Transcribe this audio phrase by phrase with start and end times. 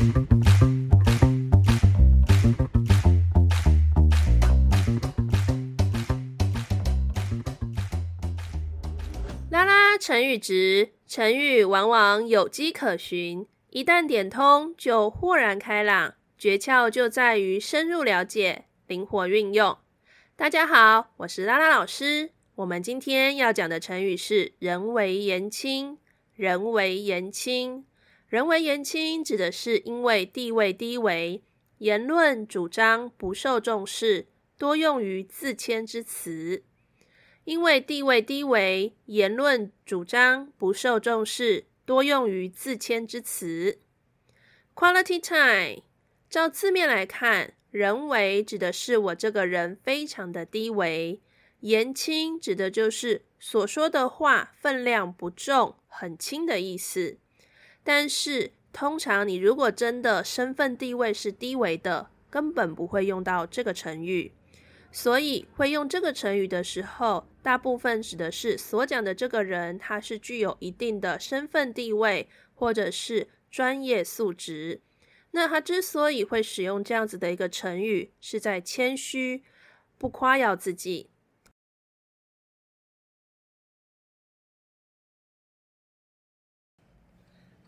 [0.00, 0.06] 拉
[9.66, 16.14] 拉成语质，成语往往有迹可循，一旦点通就豁然开朗。
[16.38, 19.76] 诀窍就在于深入了解，灵活运用。
[20.34, 22.30] 大家好，我是拉拉老师。
[22.54, 25.98] 我们今天要讲的成语是“人微言轻”。
[26.34, 27.84] 人微言轻，
[28.30, 31.42] 人为言轻指的是因为地位低微，
[31.78, 36.62] 言论主张不受重视，多用于自谦之词。
[37.42, 43.80] 因为地位低微，言论主张不受重视，多用于自谦之词。
[44.76, 45.82] Quality time，
[46.28, 51.20] 照字面来看，人为指的是我这个人非常的低微，
[51.62, 55.74] 言轻指的就是所说的话分量不重。
[55.88, 57.18] 很轻的意思，
[57.82, 64.32] 但是通常你如果真的身份地位是低微的，根本不会用到这个成语。
[64.92, 74.80] 所以会用这个成语的时候，大部分指的是所讲的这个人，他是具有一定的身份地位或者是专业素质。
[75.30, 79.44] 那他之所以会使用这样子的一个成语，是在谦虚，
[79.96, 81.10] 不夸耀自己。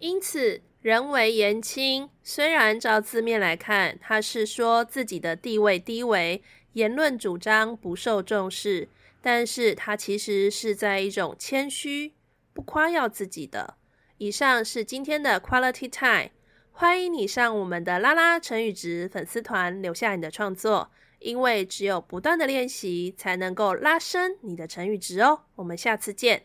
[0.00, 8.88] 因此，人为言轻，虽然照字面来看，他是说自己的地位低微，言论主张不受重视，
[9.20, 12.14] 但是他其实是在一种谦虚，
[12.54, 13.74] 不夸耀自己的。
[14.16, 16.30] 以上是今天的 Quality Time，
[16.72, 25.42] 欢迎你上我们的拉拉成语值粉丝团留下你的创作，因为只有不断的练习，才能够拉升你的成语值哦。
[25.56, 26.44] 我们下次见。